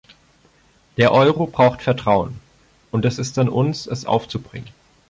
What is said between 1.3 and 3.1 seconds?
braucht Vertrauen, und